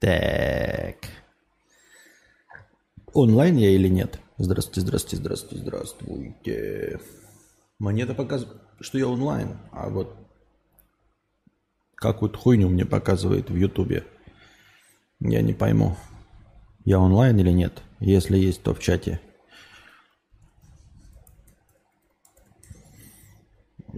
[0.00, 0.96] Так.
[3.12, 4.20] Онлайн я или нет?
[4.36, 7.00] Здравствуйте, здравствуйте, здравствуйте, здравствуйте.
[7.78, 10.14] Мне-то показывает, что я онлайн, а вот
[11.96, 14.04] какую-то хуйню мне показывает в Ютубе.
[15.20, 15.96] Я не пойму,
[16.84, 17.82] я онлайн или нет.
[17.98, 19.20] Если есть, то в чате.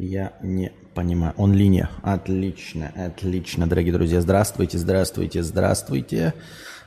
[0.02, 1.34] Я не понимаю.
[1.36, 1.90] Он линия.
[2.02, 4.22] Отлично, отлично, дорогие друзья.
[4.22, 6.32] Здравствуйте, здравствуйте, здравствуйте.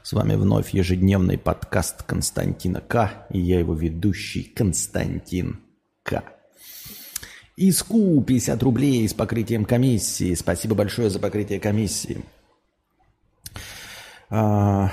[0.01, 3.27] С вами вновь ежедневный подкаст Константина К.
[3.29, 5.59] И я его ведущий Константин
[6.01, 6.23] К.
[7.55, 10.33] Иску 50 рублей с покрытием комиссии.
[10.33, 12.25] Спасибо большое за покрытие комиссии.
[14.31, 14.91] А...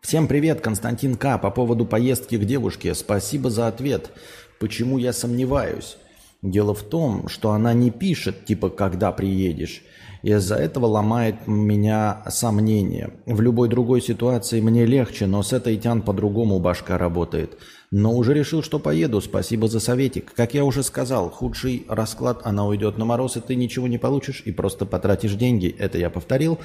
[0.00, 1.36] Всем привет, Константин К.
[1.36, 2.94] По поводу поездки к девушке.
[2.94, 4.10] Спасибо за ответ.
[4.58, 5.98] Почему я сомневаюсь?
[6.42, 9.82] Дело в том, что она не пишет, типа, когда приедешь.
[10.22, 13.14] И из-за этого ломает меня сомнение.
[13.26, 17.58] В любой другой ситуации мне легче, но с этой тян по-другому башка работает.
[17.90, 19.20] Но уже решил, что поеду.
[19.20, 20.32] Спасибо за советик.
[20.34, 24.42] Как я уже сказал, худший расклад, она уйдет на мороз, и ты ничего не получишь,
[24.44, 25.74] и просто потратишь деньги.
[25.78, 26.58] Это я повторил.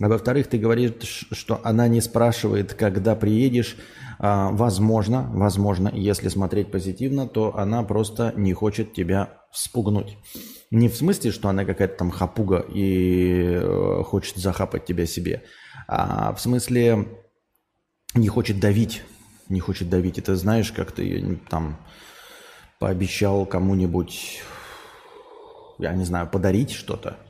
[0.00, 3.76] А во-вторых, ты говоришь, что она не спрашивает, когда приедешь.
[4.18, 10.16] А, возможно, возможно, если смотреть позитивно, то она просто не хочет тебя спугнуть.
[10.70, 15.42] Не в смысле, что она какая-то там хапуга и э, хочет захапать тебя себе,
[15.86, 17.08] а в смысле
[18.14, 19.02] не хочет давить.
[19.50, 20.18] Не хочет давить.
[20.18, 21.76] Это знаешь, как ты там
[22.78, 24.42] пообещал кому-нибудь,
[25.78, 27.18] я не знаю, подарить что-то–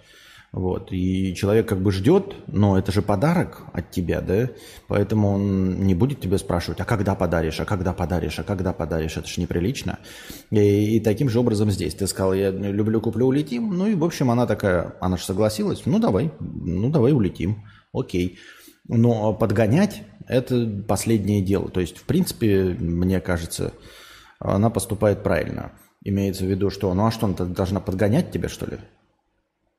[0.53, 0.91] вот.
[0.91, 4.51] И человек как бы ждет, но это же подарок от тебя, да?
[4.89, 9.17] Поэтому он не будет тебя спрашивать, а когда подаришь, а когда подаришь, а когда подаришь,
[9.17, 10.01] это же неприлично.
[10.51, 11.95] И, и таким же образом здесь.
[11.95, 13.71] Ты сказал, я люблю, куплю, улетим.
[13.77, 18.41] Ну и, в общем, она такая, она же согласилась, ну давай, ну давай улетим, окей.
[18.89, 21.69] Но подгонять– это последнее дело.
[21.69, 23.73] То есть, в принципе, мне кажется,
[24.41, 25.71] она поступает правильно.
[26.03, 28.79] Имеется в виду, что ну а что, она должна подгонять тебя, что ли?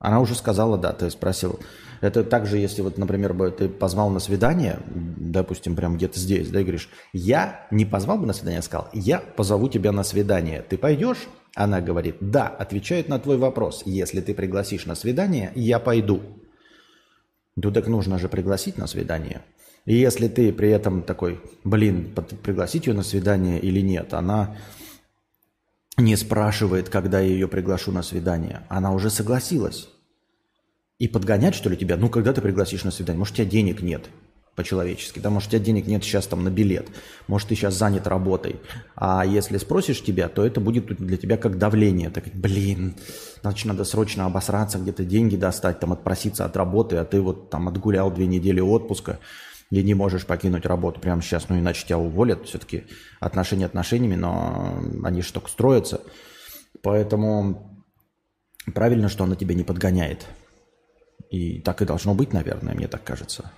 [0.01, 1.59] Она уже сказала, да, ты спросил.
[2.01, 6.59] Это также, если вот, например, бы ты позвал на свидание, допустим, прям где-то здесь, да,
[6.59, 10.63] и говоришь, я не позвал бы на свидание, я сказал, я позову тебя на свидание.
[10.67, 11.27] Ты пойдешь?
[11.55, 13.83] Она говорит, да, отвечает на твой вопрос.
[13.85, 16.21] Если ты пригласишь на свидание, я пойду.
[17.55, 19.43] Ну так нужно же пригласить на свидание.
[19.85, 24.55] И если ты при этом такой, блин, пригласить ее на свидание или нет, она
[25.97, 28.65] не спрашивает, когда я ее приглашу на свидание.
[28.69, 29.89] Она уже согласилась.
[30.99, 31.97] И подгонять, что ли, тебя?
[31.97, 33.19] Ну, когда ты пригласишь на свидание?
[33.19, 34.09] Может, у тебя денег нет
[34.55, 36.87] по-человечески, да, может, у тебя денег нет сейчас там на билет,
[37.27, 38.57] может, ты сейчас занят работой.
[38.95, 42.09] А если спросишь тебя, то это будет для тебя как давление.
[42.09, 42.95] Так, блин,
[43.41, 47.69] значит, надо срочно обосраться, где-то деньги достать, там, отпроситься от работы, а ты вот там
[47.69, 49.19] отгулял две недели отпуска,
[49.71, 52.45] и не можешь покинуть работу прямо сейчас, ну иначе тебя уволят.
[52.45, 52.83] Все-таки
[53.21, 56.01] отношения отношениями, но они же только строятся.
[56.83, 57.85] Поэтому
[58.75, 60.27] правильно, что она тебя не подгоняет.
[61.29, 63.49] И так и должно быть, наверное, мне так кажется.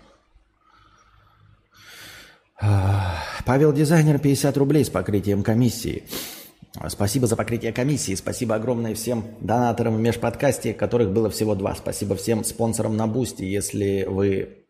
[3.45, 6.03] Павел Дизайнер 50 рублей с покрытием комиссии.
[6.89, 8.13] Спасибо за покрытие комиссии.
[8.13, 11.73] Спасибо огромное всем донаторам в межподкасте, которых было всего два.
[11.73, 13.43] Спасибо всем спонсорам на Boosty.
[13.43, 14.62] Если вы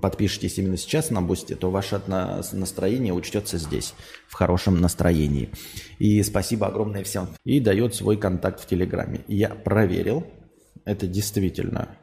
[0.00, 3.94] подпишетесь именно сейчас на Boosty, то ваше настроение учтется здесь,
[4.28, 5.50] в хорошем настроении.
[5.98, 7.28] И спасибо огромное всем.
[7.44, 9.20] И дает свой контакт в Телеграме.
[9.28, 10.26] Я проверил,
[10.84, 11.96] это действительно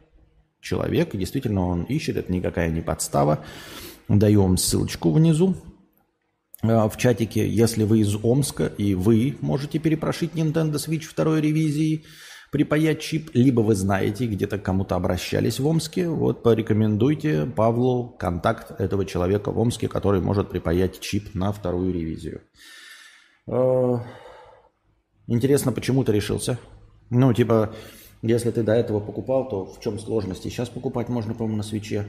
[0.60, 3.44] человек, действительно он ищет, это никакая не подстава.
[4.08, 5.56] Даю вам ссылочку внизу
[6.64, 7.48] э, в чатике.
[7.48, 12.04] Если вы из Омска и вы можете перепрошить Nintendo Switch второй ревизии,
[12.52, 19.06] припаять чип, либо вы знаете, где-то кому-то обращались в Омске, вот порекомендуйте Павлу контакт этого
[19.06, 22.42] человека в Омске, который может припаять чип на вторую ревизию.
[23.48, 24.00] Э,
[25.28, 26.60] интересно, почему ты решился?
[27.10, 27.74] Ну, типа,
[28.22, 30.50] если ты до этого покупал, то в чем сложности?
[30.50, 32.06] Сейчас покупать можно, по-моему, на свече.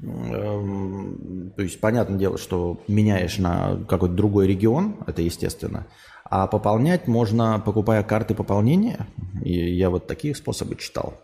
[0.00, 5.86] Эм, то есть, понятное дело, что меняешь на какой-то другой регион, это естественно.
[6.24, 9.06] А пополнять можно, покупая карты пополнения.
[9.42, 11.20] И я вот такие способы читал.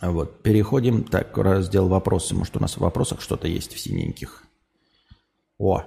[0.00, 1.04] Вот, переходим.
[1.04, 2.34] Так, раздел вопросы.
[2.34, 4.42] Может, у нас в вопросах что-то есть в синеньких.
[5.58, 5.84] О,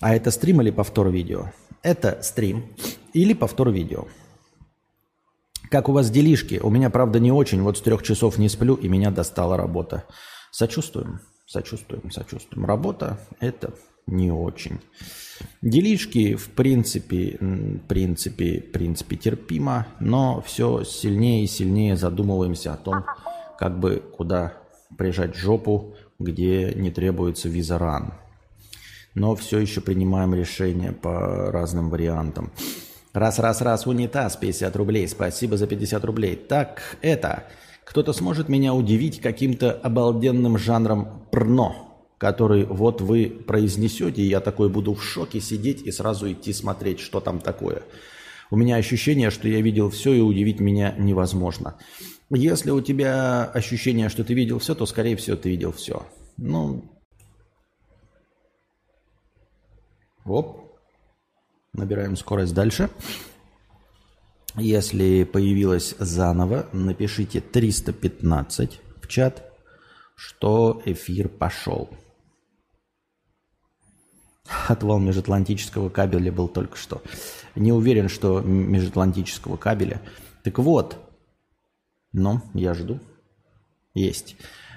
[0.00, 1.52] а это стрим или повтор видео?
[1.82, 2.74] Это стрим
[3.12, 4.06] или повтор видео.
[5.70, 6.60] Как у вас делишки?
[6.62, 7.62] У меня, правда, не очень.
[7.62, 10.04] Вот с трех часов не сплю, и меня достала работа.
[10.50, 12.66] Сочувствуем, сочувствуем, сочувствуем.
[12.66, 13.74] Работа– это
[14.06, 14.80] не очень.
[15.62, 17.38] Делишки, в принципе,
[17.88, 23.04] принципе, принципе терпимо, но все сильнее и сильнее задумываемся о том,
[23.58, 24.54] как бы куда
[24.96, 28.14] прижать жопу, где не требуется виза ран.
[29.14, 32.52] Но все еще принимаем решения по разным вариантам.
[33.12, 35.06] Раз, раз, раз, унитаз, 50 рублей.
[35.06, 36.36] Спасибо за 50 рублей.
[36.36, 37.44] Так, это...
[37.84, 44.68] Кто-то сможет меня удивить каким-то обалденным жанром прно, который вот вы произнесете, и я такой
[44.68, 47.82] буду в шоке сидеть и сразу идти смотреть, что там такое.
[48.50, 51.76] У меня ощущение, что я видел все, и удивить меня невозможно.
[52.30, 56.06] Если у тебя ощущение, что ты видел все, то, скорее всего, ты видел все.
[56.36, 56.84] Ну,
[60.24, 60.78] оп,
[61.72, 62.88] набираем скорость дальше.
[64.56, 69.42] Если появилось заново, напишите 315 в чат,
[70.14, 71.90] что эфир пошел.
[74.68, 77.02] Отвал межатлантического кабеля был только что.
[77.56, 80.00] Не уверен, что межатлантического кабеля.
[80.44, 80.98] Так вот,
[82.12, 83.00] ну, я жду.
[83.92, 84.36] Есть.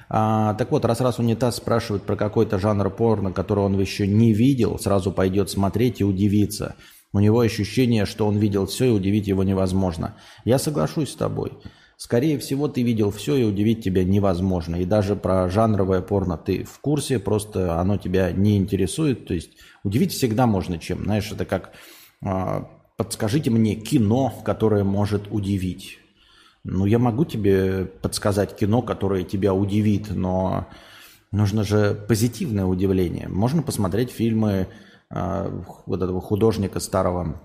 [0.09, 4.79] А, так вот, раз-раз унитаз спрашивает про какой-то жанр порно, который он еще не видел,
[4.79, 6.75] сразу пойдет смотреть и удивиться–
[7.17, 10.15] у него ощущение, что он видел все, и удивить его невозможно.
[10.45, 11.53] Я соглашусь с тобой.
[11.97, 14.75] Скорее всего, ты видел все, и удивить тебя невозможно.
[14.75, 19.25] И даже про жанровое порно ты в курсе, просто оно тебя не интересует.
[19.25, 21.05] То есть удивить всегда можно чем.
[21.05, 21.71] Знаешь, это как
[22.23, 22.61] э,
[22.97, 25.97] подскажите мне кино, которое может удивить.
[26.63, 30.67] Ну, я могу тебе подсказать кино, которое тебя удивит, но
[31.31, 33.27] нужно же позитивное удивление.
[33.27, 34.67] Можно посмотреть фильмы
[35.09, 37.39] вот этого художника старого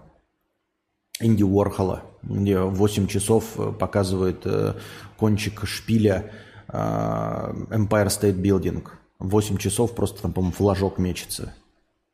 [1.23, 4.75] Инди Уорхола, где 8 часов э, показывает э,
[5.17, 6.33] кончик шпиля
[6.69, 8.85] а, Empire State Building.
[9.19, 11.55] 8 часов просто там, по-моему, флажок мечется.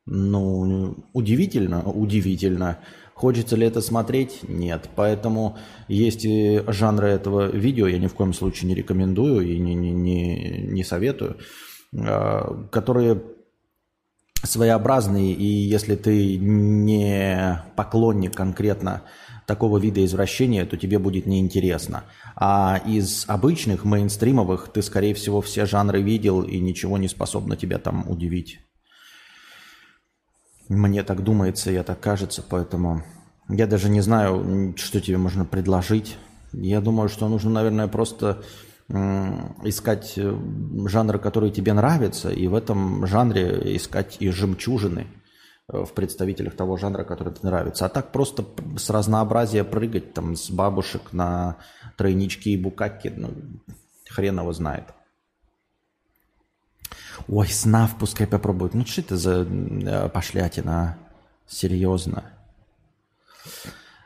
[0.04, 2.78] Ну, удивительно, удивительно.
[3.14, 4.40] Хочется ли это смотреть?
[4.48, 4.90] Нет.
[4.94, 5.56] Поэтому
[5.86, 9.92] есть и жанры этого видео, я ни в коем случае не рекомендую и не, не,
[9.92, 11.38] не, не советую,
[11.96, 13.22] а, которые
[14.42, 19.02] своеобразный, и если ты не поклонник конкретно
[19.46, 22.04] такого вида извращения, то тебе будет неинтересно.
[22.36, 27.78] А из обычных, мейнстримовых, ты, скорее всего, все жанры видел, и ничего не способно тебя
[27.78, 28.60] там удивить.
[30.68, 33.02] Мне так думается, я так кажется, поэтому
[33.48, 36.18] я даже не знаю, что тебе можно предложить.
[36.52, 38.42] Я думаю, что нужно, наверное, просто
[38.90, 40.34] искать э,
[40.86, 45.06] жанры, которые тебе нравятся, и в этом жанре искать и жемчужины
[45.70, 47.84] э, в представителях того жанра, который тебе нравится.
[47.84, 48.46] А так просто
[48.78, 51.56] с разнообразия прыгать там с бабушек на
[51.96, 53.30] тройнички и букаки, ну,
[54.08, 54.84] хрен его знает.
[57.28, 58.72] Ой, снав пускай попробуют.
[58.72, 60.96] Ну что это за э, пошлятина?
[61.46, 62.37] Серьезно.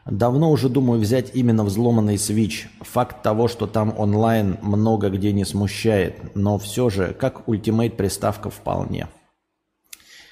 [0.04, 2.66] Давно уже думаю взять именно взломанный Switch.
[2.81, 8.50] Факт того, что там онлайн много где не смущает, но все же, как Ultimate приставка
[8.50, 9.08] вполне.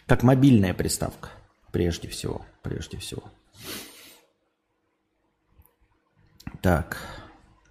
[0.06, 1.28] Как мобильная приставка,
[1.70, 3.22] прежде всего, прежде всего.
[6.62, 6.96] Так,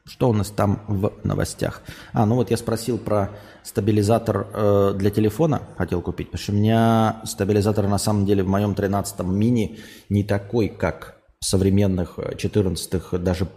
[0.05, 1.83] что у нас там в новостях?
[2.13, 3.29] А, ну вот я спросил про
[3.61, 8.47] стабилизатор э, для телефона, хотел купить, потому что у меня стабилизатор на самом деле в
[8.47, 13.47] моем 13-м мини не такой, как современных 14-х, э, даже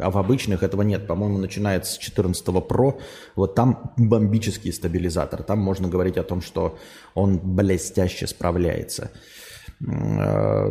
[0.00, 1.06] а в обычных этого нет.
[1.06, 3.00] По-моему, начинается с 14 Pro.
[3.34, 5.42] Вот там бомбический стабилизатор.
[5.42, 6.78] Там можно говорить о том, что
[7.14, 9.10] он блестяще справляется.
[9.86, 10.70] Э,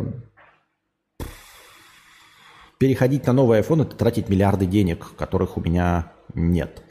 [2.78, 6.82] переходить на новый iPhone– это тратить миллиарды денег, которых у меня нет.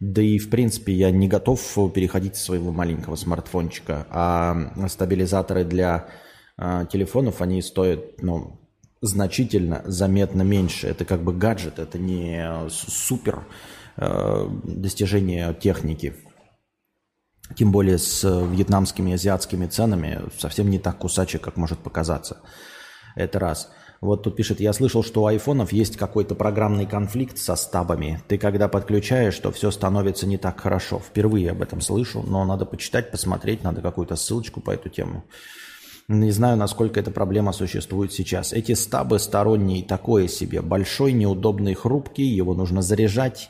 [0.00, 1.60] Да и, в принципе, я не готов
[1.92, 4.06] переходить с своего маленького смартфончика.
[4.08, 6.08] А стабилизаторы для
[6.56, 8.60] э, телефонов, они стоят, ну,
[9.00, 10.86] значительно, заметно меньше.
[10.86, 13.44] Это как бы гаджет, это не супер
[13.96, 16.14] э, достижение техники.
[17.56, 22.38] Тем более с вьетнамскими азиатскими ценами совсем не так кусаче, как может показаться.
[23.16, 23.70] Это раз.
[24.00, 28.22] Вот тут пишет, я слышал, что у айфонов есть какой-то программный конфликт со стабами.
[28.28, 31.00] Ты когда подключаешь, то все становится не так хорошо.
[31.00, 35.24] Впервые об этом слышу, но надо почитать, посмотреть, надо какую-то ссылочку по эту тему.
[36.12, 38.52] Не знаю, насколько эта проблема существует сейчас.
[38.52, 40.60] Эти стабы сторонние такое себе.
[40.60, 43.48] Большой, неудобный, хрупкий, его нужно заряжать.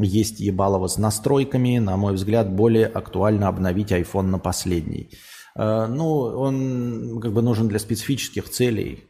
[0.00, 1.78] Есть ебалово с настройками.
[1.78, 5.10] На мой взгляд, более актуально обновить iPhone на последний.
[5.54, 9.04] Э, ну, он как бы нужен для специфических целей.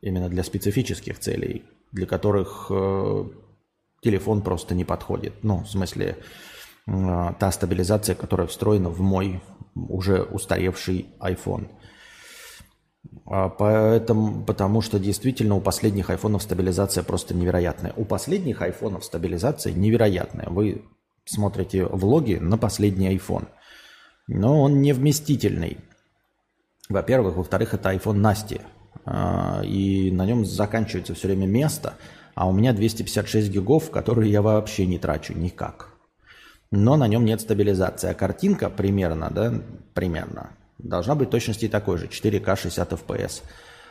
[0.00, 3.24] Именно для специфических целей, для которых э,
[4.02, 5.34] телефон просто не подходит.
[5.44, 6.18] Ну, в смысле,
[6.88, 9.40] э, та стабилизация, которая встроена в мой
[9.76, 11.68] уже устаревший iPhone–
[13.24, 17.92] поэтому, потому что действительно у последних айфонов стабилизация просто невероятная.
[17.96, 20.48] У последних айфонов стабилизация невероятная.
[20.48, 20.84] Вы
[21.24, 23.46] смотрите влоги на последний iPhone.
[24.28, 25.78] Но он не вместительный.
[26.88, 27.36] Во-первых.
[27.36, 28.60] Во-вторых, это iPhone Насти.
[29.04, 31.94] А, и на нем заканчивается все время место.
[32.34, 35.88] А у меня 256 гигов, которые я вообще не трачу никак.
[36.70, 38.10] Но на нем нет стабилизации.
[38.10, 39.52] А картинка примерно, да,
[39.92, 40.50] примерно,
[40.82, 42.06] должна быть точности такой же.
[42.06, 43.42] 4К 60 FPS.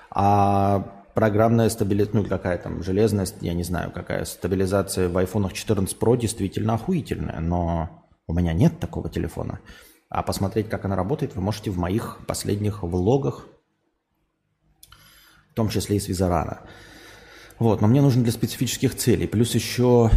[0.09, 5.97] А программная стабилизация, ну какая там, железная, я не знаю, какая стабилизация в iPhone 14
[5.97, 9.59] Pro действительно охуительная, но у меня нет такого телефона.
[10.09, 13.47] А посмотреть, как она работает, вы можете в моих последних влогах,
[15.51, 16.61] в том числе и с Визарана.
[17.59, 19.27] Вот, но мне нужен для специфических целей.
[19.27, 20.09] Плюс еще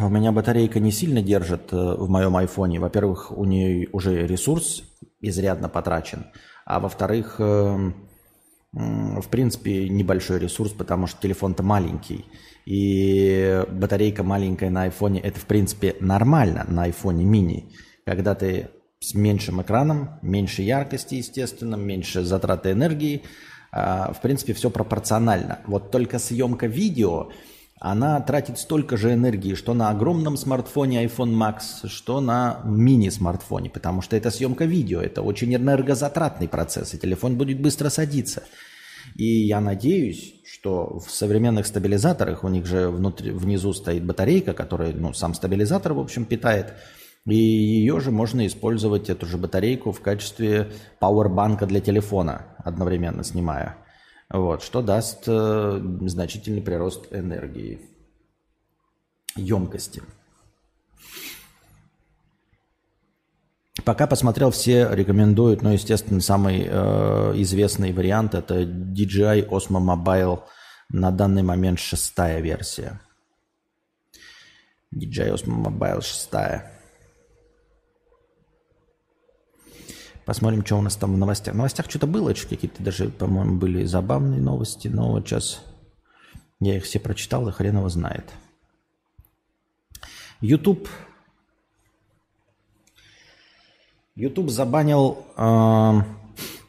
[0.00, 2.78] у меня батарейка не сильно держит э, в моем айфоне.
[2.78, 4.84] Во-первых, у нее уже ресурс
[5.28, 6.26] изрядно потрачен.
[6.64, 7.94] А во-вторых, эм,
[8.72, 12.24] в принципе, небольшой ресурс, потому что телефон-то маленький.
[12.66, 17.72] И батарейка маленькая на айфоне, это, в принципе, нормально на айфоне мини.
[18.04, 23.22] Когда ты с меньшим экраном, меньше яркости, естественно, меньше затраты энергии,
[23.70, 25.60] а, в принципе, все пропорционально.
[25.66, 27.30] Вот только съемка видео,
[27.80, 34.00] она тратит столько же энергии, что на огромном смартфоне iPhone Max, что на мини-смартфоне, потому
[34.00, 38.44] что это съемка видео, это очень энергозатратный процесс, и телефон будет быстро садиться.
[39.16, 44.92] И я надеюсь, что в современных стабилизаторах, у них же внутри, внизу стоит батарейка, которая
[44.92, 46.74] ну, сам стабилизатор, в общем, питает,
[47.26, 53.76] и ее же можно использовать, эту же батарейку, в качестве пауэрбанка для телефона, одновременно снимая.
[54.30, 57.80] Вот, что даст э, значительный прирост энергии,
[59.36, 60.02] емкости.
[63.84, 70.42] Пока посмотрел, все рекомендуют, но, естественно, самый э, известный вариант это DJI Osmo Mobile,
[70.88, 73.00] на данный момент шестая версия.
[74.94, 76.72] DJI Osmo Mobile шестая.
[80.24, 81.54] Посмотрим, что у нас там в новостях.
[81.54, 85.62] В новостях что-то было, какие-то даже, по-моему, были забавные новости, но вот сейчас
[86.60, 88.24] я их все прочитал, и хрен его знает.
[90.40, 90.88] YouTube.
[94.14, 95.92] YouTube забанил э,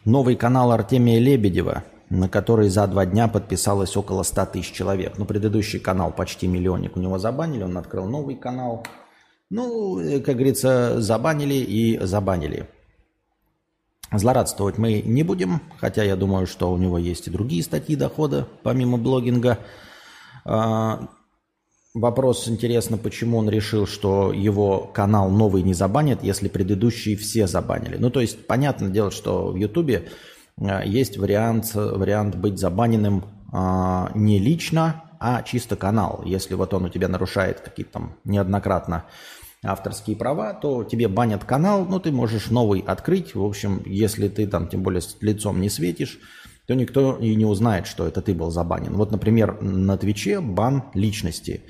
[0.04, 5.18] новый канал Артемия Лебедева, на который за два дня подписалось около 100 тысяч человек.
[5.18, 8.86] Ну, предыдущий канал почти миллионник у него забанили, он открыл новый канал.
[9.50, 12.68] Ну, э, как говорится, забанили и забанили.
[14.12, 18.48] Злорадствовать мы не будем, хотя я думаю, что у него есть и другие статьи дохода,
[18.64, 19.60] помимо блогинга.
[20.46, 21.10] А,
[21.94, 27.98] вопрос интересно, почему он решил, что его канал новый не забанят, если предыдущие все забанили.
[27.98, 30.08] Ну, то есть, понятное дело, что в Ютубе
[30.62, 36.22] а, есть вариант, вариант быть забаненным а, не лично, а чисто канал.
[36.26, 39.06] Если вот он у тебя нарушает какие-то там неоднократно
[39.64, 43.36] авторские права, то тебе банят канал, но ты можешь новый открыть.
[43.36, 46.20] В общем, если ты там тем более лицом не светишь,
[46.68, 48.94] то никто и не узнает, что это ты был забанен.
[48.94, 51.64] Вот, например, на Твиче бан личности.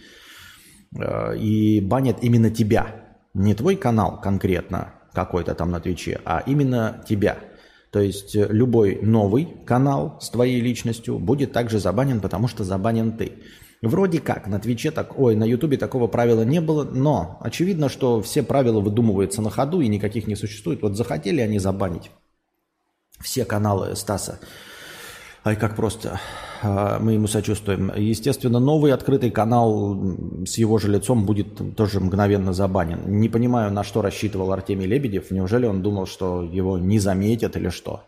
[0.97, 3.17] Э, и банят именно тебя.
[3.33, 7.39] Не твой канал конкретно какой-то там на Твиче, а именно тебя.
[7.91, 13.17] То есть э, любой новый канал с твоей личностью будет также забанен, потому что забанен
[13.17, 13.33] ты.
[13.85, 18.19] Вроде как на Твиче, так, ой, на Ютубе такого правила не было, но очевидно, что
[18.21, 20.81] все правила выдумываются на ходу и никаких не существует.
[20.81, 22.09] Вот захотели они забанить
[23.21, 24.39] все каналы Стаса.
[25.43, 26.19] Ай, как просто.
[26.63, 27.91] А, мы ему сочувствуем.
[27.95, 33.01] Естественно, новый открытый канал с его же лицом будет тоже мгновенно забанен.
[33.05, 35.29] Не понимаю, на что рассчитывал Артемий Лебедев.
[35.29, 38.03] Неужели он думал, что его не заметят или что?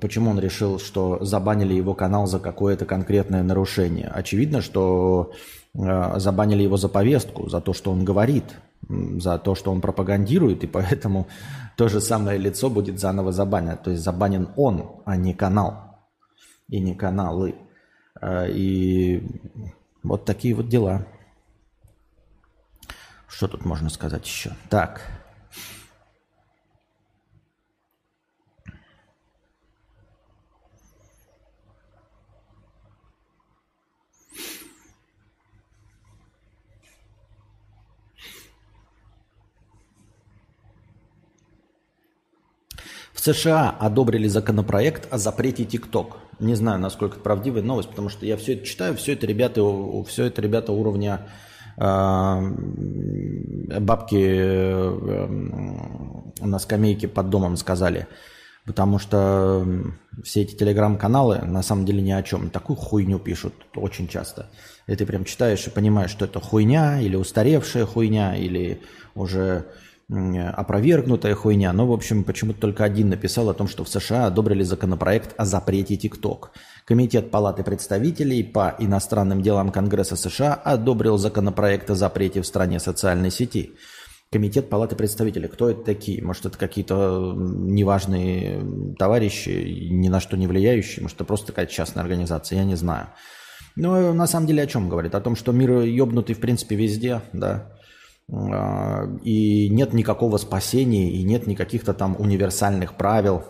[0.00, 4.06] Почему он решил, что забанили его канал за какое-то конкретное нарушение?
[4.06, 5.32] Очевидно, что
[5.74, 8.44] э, забанили его за повестку, за то, что он говорит,
[8.88, 11.26] за то, что он пропагандирует, и поэтому
[11.76, 13.76] то же самое лицо будет заново забанено.
[13.76, 15.98] То есть забанен он, а не канал.
[16.68, 17.56] И не каналы.
[18.20, 19.20] Э, и
[20.04, 21.06] вот такие вот дела.
[23.26, 24.52] Что тут можно сказать еще?
[24.70, 25.23] Так.
[43.24, 46.18] США одобрили законопроект о запрете ТикТок.
[46.40, 49.62] Не знаю, насколько это правдивая новость, потому что я все это читаю, все это ребята,
[50.06, 51.22] все это ребята уровня
[51.78, 52.50] э,
[53.80, 55.26] бабки э,
[56.40, 58.08] на скамейке под домом сказали.
[58.66, 59.66] Потому что
[60.22, 62.50] все эти телеграм-каналы на самом деле ни о чем.
[62.50, 64.50] Такую хуйню пишут очень часто.
[64.86, 68.82] И ты прям читаешь и понимаешь, что это хуйня, или устаревшая хуйня, или
[69.14, 69.64] уже
[70.08, 71.72] опровергнутая хуйня.
[71.72, 75.44] Но, в общем, почему-то только один написал о том, что в США одобрили законопроект о
[75.44, 76.52] запрете ТикТок.
[76.84, 83.30] Комитет Палаты представителей по иностранным делам Конгресса США одобрил законопроект о запрете в стране социальной
[83.30, 83.72] сети–
[84.34, 85.46] Комитет Палаты представителей.
[85.46, 86.20] Кто это такие?
[86.20, 88.66] Может, это какие-то неважные
[88.98, 91.02] товарищи, ни на что не влияющие?
[91.02, 92.58] Может, это просто какая-то частная организация?
[92.58, 93.06] Я не знаю.
[93.76, 95.14] Но на самом деле о чем говорит?
[95.14, 97.73] О том, что мир ебнутый в принципе везде, да,
[98.28, 103.44] и нет никакого спасения, и нет никаких-то там универсальных правил,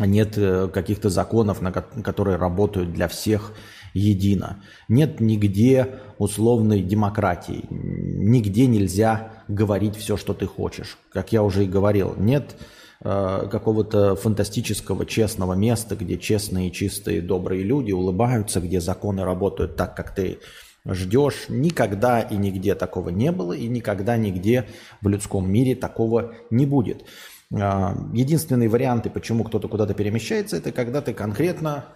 [0.00, 3.52] нет э, каких-то законов, на которые работают для всех
[3.92, 4.62] едино.
[4.88, 7.64] Нет нигде условной демократии.
[7.70, 10.98] Нигде нельзя говорить все, что ты хочешь.
[11.12, 12.56] Как я уже и говорил, нет
[13.04, 19.94] э, какого-то фантастического честного места, где честные, чистые, добрые люди улыбаются, где законы работают так,
[19.94, 20.40] как ты
[20.86, 21.46] ждешь.
[21.48, 24.68] Никогда и нигде такого не было, и никогда нигде
[25.00, 27.04] в людском мире такого не будет.
[27.52, 31.86] Э, единственные варианты, почему кто-то куда-то перемещается, это когда ты конкретно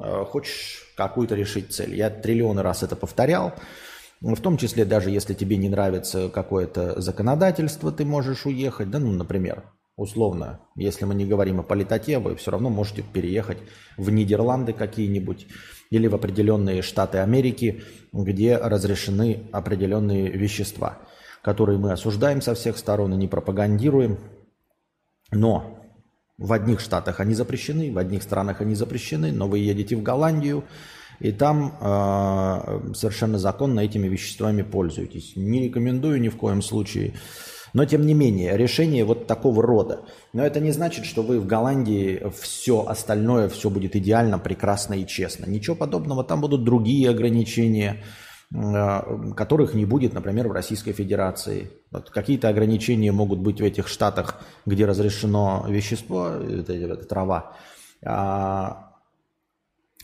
[0.00, 1.94] э, хочешь какую-то решить цель.
[1.94, 3.54] Я триллионы раз это повторял.
[4.20, 8.90] В том числе, даже если тебе не нравится какое-то законодательство, ты можешь уехать.
[8.90, 9.64] Да, ну, например,
[9.96, 13.58] условно, если мы не говорим о политоте, вы все равно можете переехать
[13.98, 15.48] в Нидерланды какие-нибудь
[15.90, 20.98] или в определенные штаты Америки, где разрешены определенные вещества,
[21.42, 24.18] которые мы осуждаем со всех сторон и не пропагандируем.
[25.30, 25.78] Но
[26.38, 30.64] в одних штатах они запрещены, в одних странах они запрещены, но вы едете в Голландию,
[31.18, 35.32] и там э, совершенно законно этими веществами пользуетесь.
[35.34, 37.14] Не рекомендую ни в коем случае.
[37.76, 40.00] Но тем не менее, решение вот такого рода.
[40.32, 45.06] Но это не значит, что вы в Голландии все остальное, все будет идеально, прекрасно и
[45.06, 45.46] честно.
[45.46, 46.24] Ничего подобного.
[46.24, 48.02] Там будут другие ограничения
[48.54, 51.70] Э, которых не будет, например, в Российской Федерации.
[51.90, 57.56] Вот какие-то ограничения могут быть в этих штатах, где разрешено вещество, это, это трава,
[58.04, 58.92] а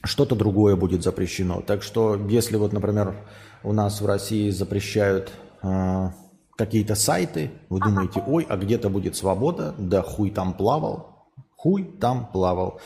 [0.03, 1.61] что-то другое будет запрещено.
[1.61, 3.15] Так что, если вот, например,
[3.63, 5.31] у нас в России запрещают
[5.63, 6.09] э,
[6.57, 12.31] какие-то сайты, вы думаете, ой, а где-то будет свобода, да хуй там плавал, хуй там
[12.33, 12.81] плавал.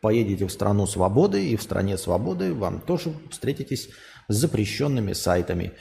[0.00, 3.88] Поедете в страну свободы, и в стране свободы вам тоже встретитесь
[4.28, 5.72] с запрещенными сайтами.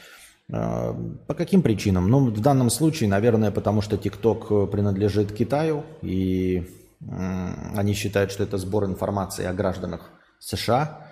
[0.52, 0.94] А,
[1.28, 2.10] по каким причинам?
[2.10, 6.70] Ну, в данном случае, наверное, потому что TikTok принадлежит Китаю, и
[7.76, 11.08] они считают, что это сбор информации о гражданах США,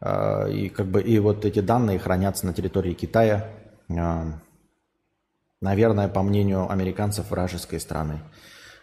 [0.00, 3.50] а, и как бы и вот эти данные хранятся на территории Китая,
[5.64, 8.20] наверное, по мнению американцев, вражеской страны.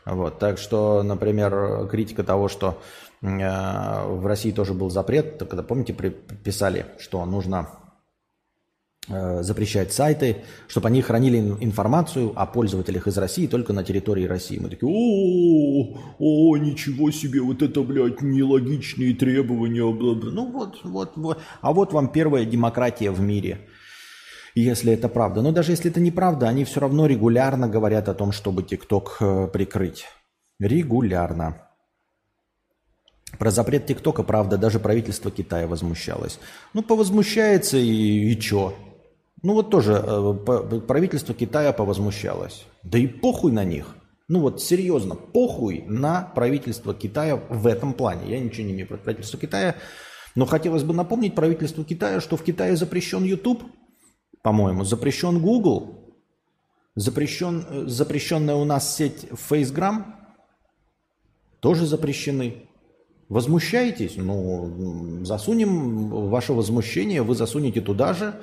[0.06, 2.82] Вот, так что, например, критика того, что
[3.22, 7.70] в России тоже был запрет, когда, помните, писали, что нужно
[9.10, 14.60] Э, запрещать сайты, чтобы они хранили информацию о пользователях из России только на территории России.
[14.60, 19.92] Мы такие, о, о, ничего себе, вот это, блядь, нелогичные требования.
[19.92, 20.30] Бла -бла.
[20.32, 21.40] Ну вот, вот, вот.
[21.62, 23.68] А вот вам первая демократия в мире,
[24.56, 25.42] если это правда.
[25.42, 29.48] Но даже если это неправда, они все равно регулярно говорят о том, чтобы ТикТок э,
[29.48, 30.06] прикрыть.
[30.60, 31.68] Регулярно.
[33.40, 36.40] Про запрет ТикТока, правда, даже правительство Китая возмущалось.
[36.74, 38.76] Ну, повозмущается и, и чё?
[39.44, 42.66] Ну вот тоже э, правительство Китая повозмущалось.
[42.84, 43.96] Да и похуй на них.
[44.28, 48.30] Ну вот серьезно, похуй на правительство Китая в этом плане.
[48.30, 49.76] Я ничего не имею против правительства Китая.
[50.36, 53.64] Но хотелось бы напомнить правительству Китая, что в Китае запрещен YouTube,
[54.44, 56.16] по-моему, запрещен Google,
[56.96, 60.06] запрещен, э, запрещенная у нас сеть FaceGram,
[61.60, 62.68] тоже запрещены.
[63.30, 64.18] Возмущаетесь?
[64.18, 68.42] Ну, засунем ваше возмущение, вы засунете туда же,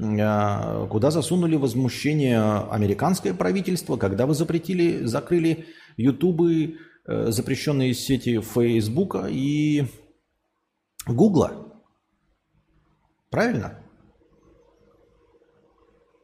[0.00, 5.66] а, куда засунули возмущение американское правительство, когда вы запретили, закрыли
[5.96, 9.84] ютубы, э, запрещенные сети Фейсбука и
[11.06, 11.82] Гугла.
[13.30, 13.83] Правильно?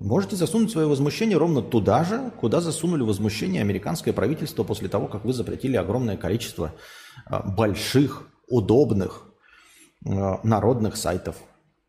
[0.00, 5.26] Можете засунуть свое возмущение ровно туда же, куда засунули возмущение американское правительство после того, как
[5.26, 6.72] вы запретили огромное количество
[7.26, 9.24] а, больших, удобных,
[10.06, 11.36] а, народных сайтов.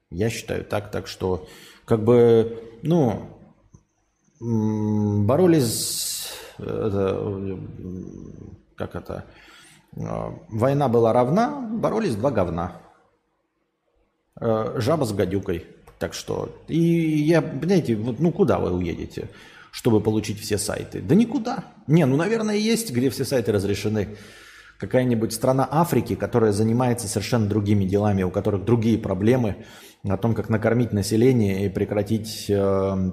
[0.09, 1.47] Я считаю так, так что
[1.85, 3.29] как бы, ну,
[4.41, 6.33] боролись,
[8.75, 9.25] как это,
[9.93, 12.81] война была равна, боролись два говна.
[14.39, 15.67] Э, жаба с гадюкой.
[16.01, 19.29] Так что, и я, понимаете, ну куда вы уедете,
[19.69, 20.99] чтобы получить все сайты?
[20.99, 21.65] Да никуда.
[21.85, 24.17] Не, ну, наверное, есть, где все сайты разрешены.
[24.79, 29.63] какая-нибудь страна Африки, которая занимается совершенно другими делами, у которых другие проблемы,
[30.03, 33.11] о том, как накормить население и прекратить э,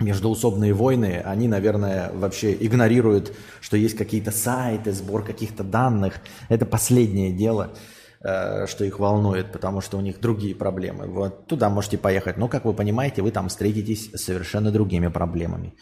[0.00, 6.14] междуусобные войны, они, наверное, вообще игнорируют, что есть какие-то сайты, сбор каких-то данных.
[6.48, 7.76] Это последнее дело,
[8.24, 11.06] что их волнует, потому что у них другие проблемы.
[11.06, 12.38] Вот туда можете поехать.
[12.38, 15.74] Но, как вы понимаете, вы там встретитесь с совершенно другими проблемами.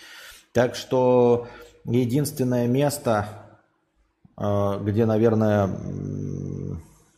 [0.52, 1.46] Так что
[1.84, 3.28] единственное место,
[4.36, 5.70] э, где, наверное,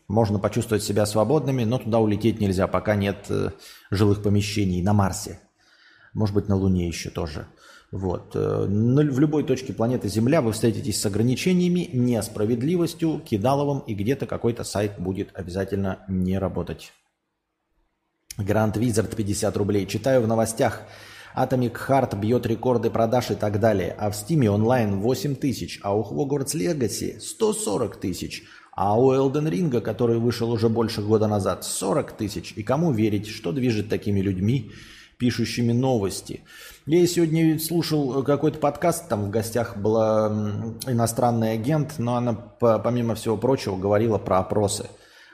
[0.08, 3.50] можно почувствовать себя свободными, но туда улететь нельзя, пока нет э,
[3.90, 5.40] жилых помещений на Марсе.
[6.12, 7.48] Может быть, на Луне еще тоже.
[7.94, 8.34] Вот.
[8.34, 14.64] Э, в любой точке планеты Земля вы встретитесь с ограничениями, несправедливостью, кидаловым, и где-то какой-то
[14.64, 16.92] сайт будет обязательно не работать.
[18.36, 19.86] Гранд Визард 50 рублей.
[19.86, 20.82] Читаю в новостях.
[21.36, 23.94] Atomic Heart бьет рекорды продаж и так далее.
[23.96, 28.42] А в Steam онлайн 8 тысяч, а у Hogwarts Legacy 140 тысяч.
[28.72, 32.54] А у Elden Ring, который вышел уже больше года назад, 40 тысяч.
[32.56, 34.72] И кому верить, что движет такими людьми,
[35.16, 36.44] пишущими новости?
[36.86, 40.28] Я сегодня слушал какой-то подкаст, там в гостях была
[40.86, 44.86] иностранный агент, но она, помимо всего прочего, говорила про опросы.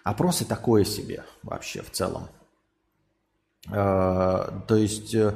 [0.05, 2.29] Опросы такое себе вообще в целом.
[3.69, 5.35] А, то есть э,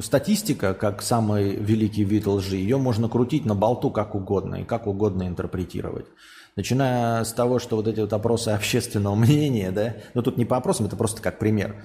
[0.00, 4.86] статистика, как самый великий вид лжи, ее можно крутить на болту как угодно и как
[4.86, 6.06] угодно интерпретировать.
[6.56, 10.56] Начиная с того, что вот эти вот опросы общественного мнения, да, ну тут не по
[10.56, 11.76] опросам, это просто как пример.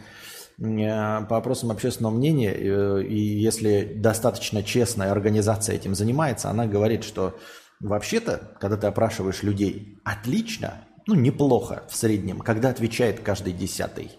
[0.60, 7.04] Э, по опросам общественного мнения, э, и если достаточно честная организация этим занимается, она говорит,
[7.04, 7.38] что
[7.80, 14.12] вообще-то, когда ты опрашиваешь людей, отлично, ну неплохо в среднем, когда отвечает каждый десятый.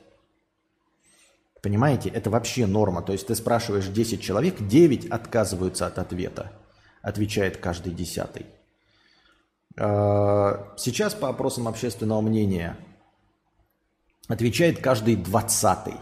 [1.63, 3.01] Понимаете, это вообще норма.
[3.01, 6.53] То есть ты спрашиваешь 10 человек, 9 отказываются от ответа.
[7.01, 8.47] Отвечает каждый десятый.
[9.77, 12.77] Э, сейчас по опросам общественного мнения
[14.29, 15.95] отвечает каждый двадцатый.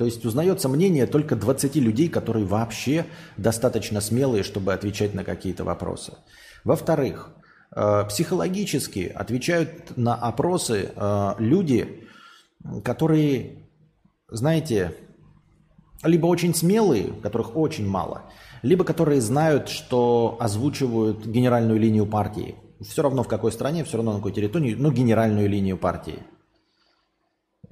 [0.00, 3.04] То есть узнается мнение только 20 людей, которые вообще
[3.36, 6.14] достаточно смелые, чтобы отвечать на какие-то вопросы.
[6.64, 7.28] Во-вторых,
[7.76, 12.08] э, психологически отвечают на опросы э, люди,
[12.82, 13.68] которые,
[14.30, 14.94] знаете,
[16.02, 18.22] либо очень смелые, которых очень мало,
[18.62, 24.12] либо которые знают, что озвучивают генеральную линию партии– все равно в какой стране, все равно
[24.12, 26.20] на какой территории, ну, генеральную линию партии.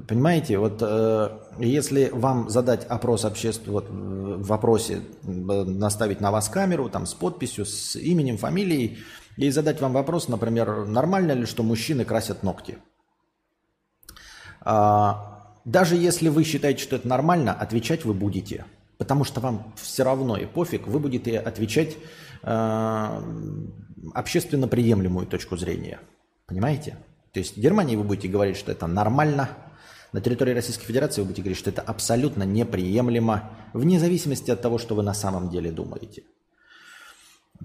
[0.06, 6.88] Понимаете, вот э, если вам задать опрос общества, вот в вопросе наставить на вас камеру,
[6.88, 8.98] там с подписью, с именем, фамилией,
[9.37, 12.78] и задать вам вопрос, например, нормально ли, что мужчины красят ногти.
[14.61, 18.66] А, даже если вы считаете, что это нормально, отвечать вы будете.
[18.98, 21.96] Потому что вам все равно и пофиг, вы будете отвечать
[22.42, 23.22] э,
[24.14, 26.00] общественно приемлемую точку зрения.
[26.46, 26.96] Понимаете?
[27.32, 29.50] То есть в Германии вы будете говорить, что это нормально,
[30.12, 34.79] на территории Российской Федерации вы будете говорить, что это абсолютно неприемлемо, вне зависимости от того,
[34.79, 36.23] что вы на самом деле думаете.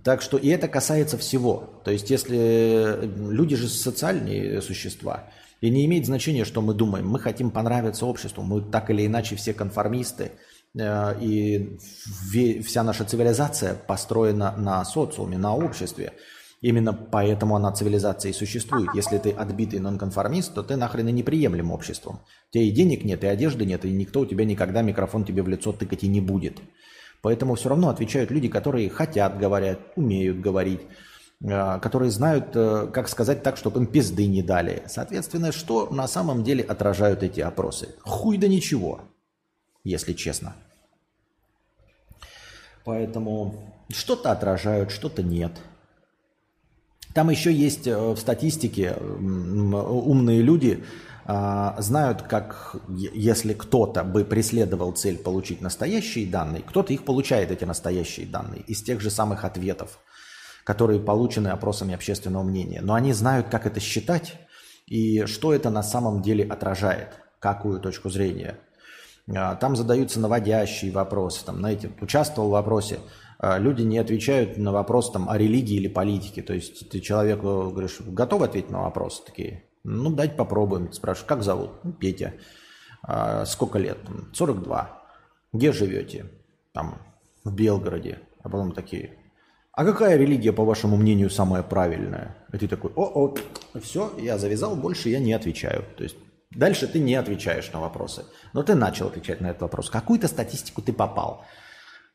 [0.03, 1.81] Так что и это касается всего.
[1.85, 5.29] То есть если люди же социальные существа,
[5.63, 7.07] и не имеет значения, что мы думаем.
[7.07, 10.33] Мы хотим понравиться обществу, мы так или иначе все конформисты,
[10.77, 11.77] э, и
[12.61, 16.11] вся наша цивилизация построена на социуме, на обществе.
[16.63, 18.89] Именно поэтому она цивилизация и существует.
[18.95, 22.21] Если ты отбитый нонконформист, то ты нахрен и неприемлем обществом.
[22.49, 25.43] У тебя и денег нет, и одежды нет, и никто у тебя никогда микрофон тебе
[25.43, 26.61] в лицо тыкать и не будет.
[27.21, 30.79] Поэтому все равно отвечают люди, которые хотят говорят, умеют говорить,
[31.45, 34.83] а, которые знают, э, как сказать так, чтобы им пизды не дали.
[34.87, 37.89] Соответственно, что на самом деле отражают эти опросы?
[38.03, 39.01] Хуй да ничего,
[39.83, 40.55] если честно.
[42.85, 43.53] Поэтому
[43.89, 45.51] что-то отражают, что-то нет–
[47.13, 50.83] там еще есть э, в статистике умные люди,
[51.25, 57.63] а, знают, как если кто-то бы преследовал цель получить настоящие данные, кто-то их получает, эти
[57.63, 59.99] настоящие данные, из тех же самых ответов,
[60.65, 62.81] которые получены опросами общественного мнения.
[62.81, 64.33] Но они знают, как это считать
[64.85, 68.59] и что это на самом деле отражает, какую точку зрения.
[69.33, 71.45] А, там задаются наводящие вопросы.
[71.45, 72.99] Там, знаете, участвовал в вопросе–
[73.57, 76.41] люди не отвечают на вопрос там, о религии или политике.
[76.41, 79.23] То есть ты человеку говоришь, готов ответить на вопрос?
[79.25, 80.91] Такие, ну, дать попробуем.
[80.93, 81.71] Спрашиваешь, как зовут?
[81.83, 82.33] Ну, Петя.
[83.01, 83.97] А, сколько лет?
[84.33, 85.01] 42.
[85.51, 86.25] Где живете?
[86.71, 86.99] Там,
[87.43, 88.19] в Белгороде.
[88.41, 89.17] А потом такие,
[89.73, 92.35] а какая религия, по вашему мнению, самая правильная?
[92.53, 93.35] И ты такой, о-о,
[93.81, 95.83] все, я завязал, больше я не отвечаю.
[95.97, 96.15] То есть
[96.51, 98.25] дальше ты не отвечаешь на вопросы.
[98.53, 99.89] Но ты начал отвечать на этот вопрос.
[99.89, 101.43] Какую-то статистику ты попал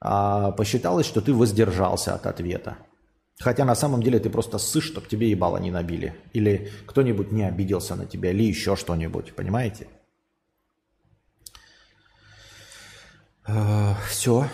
[0.01, 2.79] а посчиталось, что ты воздержался от ответа.
[3.41, 6.15] Хотя на самом деле ты просто ссышь, чтобы тебе ебало не набили.
[6.33, 9.87] Или кто-нибудь не обиделся на тебя, или еще что-нибудь, понимаете?
[13.47, 14.47] Э, Все.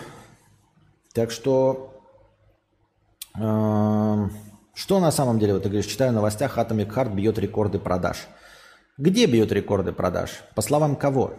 [1.15, 2.03] Так что,
[3.39, 4.29] э,
[4.75, 8.27] что на самом деле, вот ты говоришь, читаю в новостях, Atomic Heart бьет рекорды продаж.
[8.99, 10.43] Где бьет рекорды продаж?
[10.55, 11.35] По словам кого?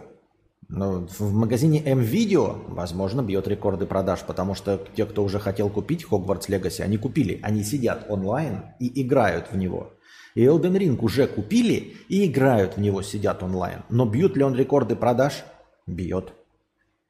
[0.68, 6.04] Ну, в магазине M-Video, возможно, бьет рекорды продаж, потому что те, кто уже хотел купить
[6.04, 7.38] Hogwarts Legacy, они купили.
[7.42, 9.92] Они сидят онлайн и играют в него.
[10.34, 13.84] И Elden Ring уже купили и играют в него, сидят онлайн.
[13.90, 15.44] Но бьют ли он рекорды продаж?
[15.86, 16.32] Бьет.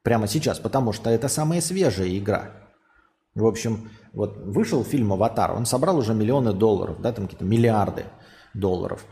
[0.03, 2.51] Прямо сейчас, потому что это самая свежая игра.
[3.33, 8.05] В общем, вот вышел фильм «Аватар», он собрал уже миллионы долларов, да, там какие-то миллиарды
[8.53, 9.05] долларов.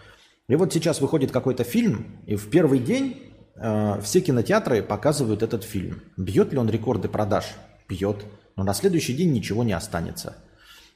[0.47, 6.01] И вот сейчас выходит какой-то фильм, и в первый день все кинотеатры показывают этот фильм.
[6.17, 7.45] Бьет ли он рекорды продаж?
[7.87, 8.25] Бьет.
[8.55, 10.37] Но на следующий день ничего не останется.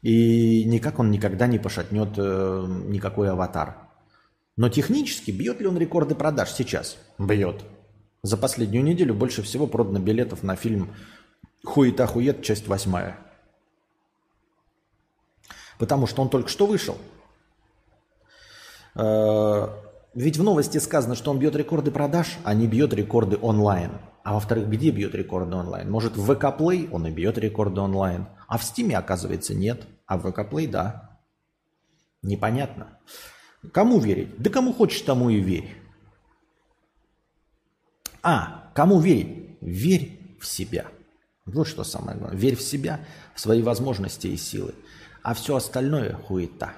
[0.02, 3.90] И никак он никогда не пошатнет э, никакой аватар.
[4.56, 6.98] Но технически бьет ли он рекорды продаж сейчас?
[7.18, 7.64] Бьет.
[8.24, 10.94] За последнюю неделю больше всего продано билетов на фильм
[11.64, 12.44] «Хуета хует.
[12.44, 13.18] Часть восьмая».
[15.78, 16.98] Потому что он только что вышел.
[20.16, 23.92] Ведь в новости сказано, что он бьет рекорды продаж, а не бьет рекорды онлайн.
[24.24, 25.90] А во-вторых, где бьет рекорды онлайн?
[25.90, 28.28] Может, в VK Play он и бьет рекорды онлайн.
[28.48, 29.84] А в Steam, оказывается, нет.
[30.08, 31.20] А в VK Play– да.
[32.22, 33.00] Непонятно.
[33.72, 34.36] Кому верить?
[34.38, 35.76] Да кому хочешь, тому и верь.
[38.22, 39.58] А, кому верить?
[39.62, 40.88] Верь в себя.
[41.46, 42.40] Вот что самое главное.
[42.40, 43.00] Верь в себя,
[43.36, 44.74] в свои возможности и силы.
[45.24, 46.74] А все остальное– хуета.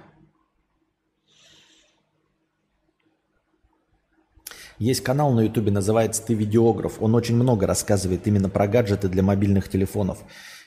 [4.81, 6.99] Есть канал на ютубе, называется «Ты видеограф».
[7.03, 10.23] Он очень много рассказывает именно про гаджеты для мобильных телефонов.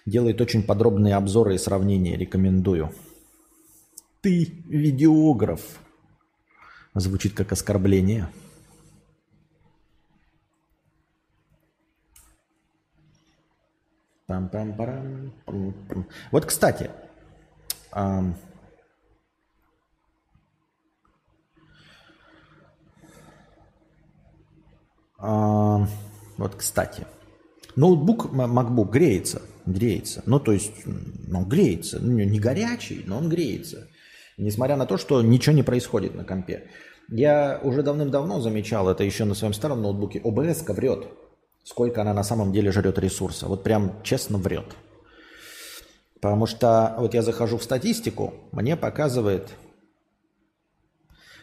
[0.07, 2.17] Делает очень подробные обзоры и сравнения.
[2.17, 2.93] Рекомендую.
[4.21, 5.63] Ты видеограф.
[6.95, 8.29] Звучит как оскорбление.
[14.27, 16.05] Пам -пам -пам.
[16.31, 16.89] Вот, кстати,
[25.27, 25.89] А,
[26.37, 27.07] вот, кстати.
[27.77, 30.23] Ноутбук MacBook греется, греется.
[30.27, 31.99] Ну, то есть, ну, греется.
[31.99, 33.89] Ну, не горячий, но он греется.
[34.37, 36.69] Несмотря на то, что ничего не происходит на компе.
[37.09, 40.19] Я уже давным-давно замечал это еще на своем старом ноутбуке.
[40.19, 41.07] OBS врет,
[41.63, 43.47] сколько она на самом деле жрет ресурса.
[43.47, 44.77] Вот прям честно врет.
[46.21, 49.55] Потому что вот я захожу в статистику, мне показывает,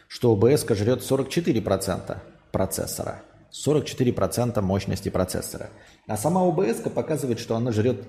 [0.06, 2.18] что OBS жрет 44%
[2.52, 3.22] процессора.
[3.52, 5.70] 44% мощности процессора.
[6.06, 8.04] А сама OBS показывает, что она жрет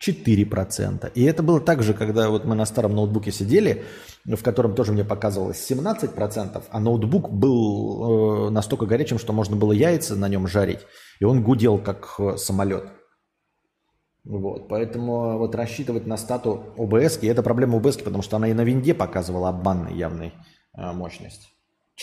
[0.00, 1.12] 4%.
[1.14, 3.84] И это было так же, когда вот мы на старом ноутбуке сидели,
[4.24, 9.72] в котором тоже мне показывалось 17%, а ноутбук был э, настолько горячим, что можно было
[9.72, 10.80] яйца на нем жарить,
[11.20, 12.84] и он гудел как э, самолет.
[14.24, 18.54] Вот, поэтому вот рассчитывать на стату OBS, и это проблема OBS, потому что она и
[18.54, 20.32] на винде показывала обманной явной
[20.76, 21.50] э, мощность.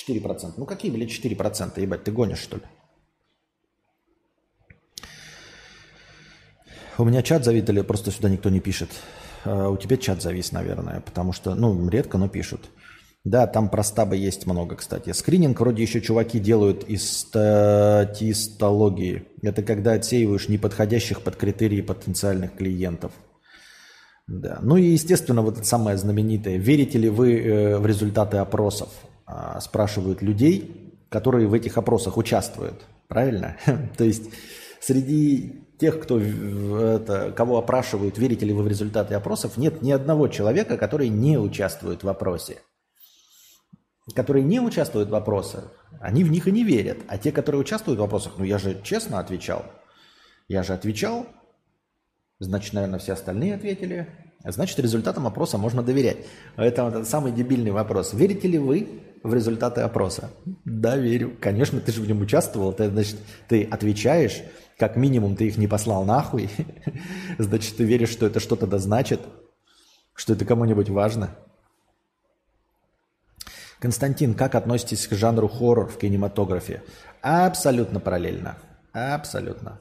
[0.07, 0.53] 4%.
[0.57, 1.81] Ну какие, блядь, 4%?
[1.81, 2.63] Ебать, ты гонишь, что ли?
[6.97, 8.89] У меня чат завис или просто сюда никто не пишет?
[9.43, 12.69] А у тебя чат завис, наверное, потому что, ну, редко, но пишут.
[13.23, 15.11] Да, там про стабы есть много, кстати.
[15.11, 19.27] Скрининг вроде еще чуваки делают из статистологии.
[19.43, 23.11] Это когда отсеиваешь неподходящих под критерии потенциальных клиентов.
[24.27, 24.57] Да.
[24.61, 26.57] Ну и, естественно, вот это самое знаменитое.
[26.57, 28.89] Верите ли вы э, в результаты опросов?
[29.25, 32.81] А, спрашивают людей, которые в этих опросах участвуют.
[33.07, 33.55] Правильно?
[33.97, 34.31] То есть
[34.79, 40.27] среди тех, кто это, кого опрашивают, верите ли вы в результаты опросов, нет ни одного
[40.27, 42.59] человека, который не участвует в опросе.
[44.15, 46.99] Которые не участвуют в опросах, они в них и не верят.
[47.07, 49.65] А те, которые участвуют в опросах, ну я же честно отвечал.
[50.47, 51.25] Я же отвечал,
[52.37, 54.07] значит, наверное, все остальные ответили.
[54.43, 56.17] Значит, результатам опроса можно доверять.
[56.57, 58.13] Это самый дебильный вопрос.
[58.13, 60.29] Верите ли вы в результаты опроса?
[60.63, 61.35] Да, верю.
[61.39, 62.71] Конечно, ты же в нем участвовал.
[62.73, 63.17] Ты, значит,
[63.47, 64.43] ты отвечаешь,
[64.81, 66.49] как минимум ты их не послал нахуй.
[67.37, 69.21] Значит, ты веришь, что это что-то да значит,
[70.15, 71.35] что это кому-нибудь важно.
[73.77, 76.81] Константин, как относитесь к жанру хоррор в кинематографе?
[77.21, 78.57] Абсолютно параллельно.
[78.91, 79.79] Абсолютно.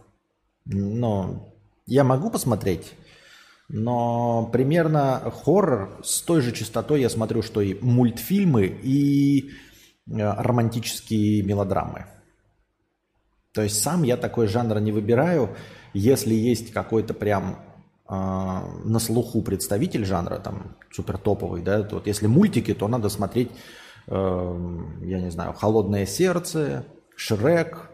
[0.67, 1.51] Но
[1.87, 2.93] я могу посмотреть,
[3.71, 9.53] но примерно хоррор с той же частотой я смотрю, что и мультфильмы, и э,
[10.11, 12.20] романтические мелодрамы.
[13.53, 15.57] То есть сам я такой жанр не выбираю,
[15.93, 17.59] если есть какой-то прям
[18.09, 23.51] на слуху представитель жанра, там, супер топовый, да, то вот если мультики, то надо смотреть,
[24.09, 27.91] э, я не знаю, «Холодное сердце», «Шрек»,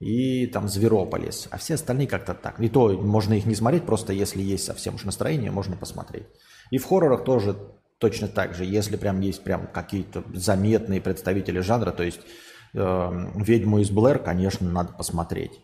[0.00, 1.46] и там Зверополис.
[1.52, 2.58] А все остальные как-то так.
[2.58, 6.26] И то можно их не смотреть, просто если есть совсем уж настроение, можно посмотреть.
[6.72, 7.56] И в хоррорах тоже
[7.98, 8.64] точно так же.
[8.64, 14.70] Если прям есть прям какие-то заметные представители жанра, то есть э, «Ведьму из Блэр», конечно,
[14.70, 15.60] надо посмотреть.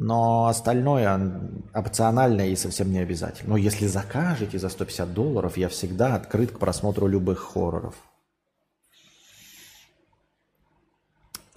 [0.00, 3.50] Но остальное опционально и совсем не обязательно.
[3.50, 7.96] Но если закажете за 150 долларов, я всегда открыт к просмотру любых хорроров.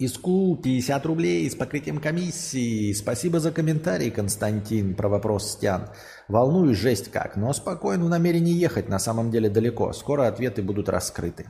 [0.00, 2.92] Иску 50 рублей с покрытием комиссии.
[2.92, 5.90] Спасибо за комментарий, Константин, про вопрос Стян.
[6.26, 9.92] Волнуюсь жесть как, но спокойно в намерении ехать на самом деле далеко.
[9.92, 11.46] Скоро ответы будут раскрыты.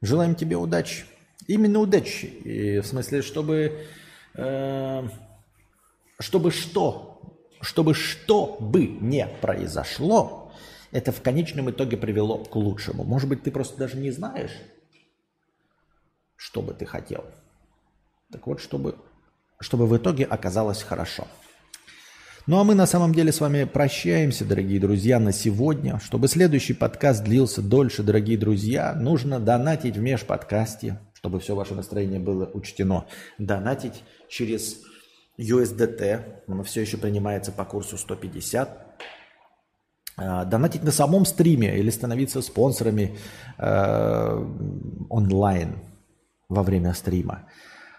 [0.00, 1.04] Желаем тебе удачи.
[1.46, 2.26] Именно удачи.
[2.26, 3.86] И в смысле, чтобы...
[4.34, 5.08] Э,
[6.18, 7.20] чтобы что?
[7.60, 10.52] Чтобы что бы не произошло,
[10.92, 13.04] это в конечном итоге привело к лучшему.
[13.04, 14.52] Может быть, ты просто даже не знаешь,
[16.36, 17.24] что бы ты хотел.
[18.32, 18.96] Так вот, чтобы,
[19.60, 21.26] чтобы в итоге оказалось хорошо.
[22.46, 26.00] Ну а мы на самом деле с вами прощаемся, дорогие друзья, на сегодня.
[26.00, 32.18] Чтобы следующий подкаст длился дольше, дорогие друзья, нужно донатить в межподкасте, чтобы все ваше настроение
[32.18, 33.06] было учтено.
[33.36, 34.80] Донатить через
[35.38, 38.86] USDT, оно все еще принимается по курсу 150.
[40.16, 43.18] А, донатить на самом стриме или становиться спонсорами
[43.58, 44.46] э,
[45.10, 45.78] онлайн
[46.48, 47.46] во время стрима.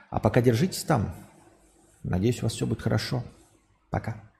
[0.09, 1.13] А пока держитесь там.
[2.03, 3.23] Надеюсь, у вас все будет хорошо.
[3.91, 4.30] Пока.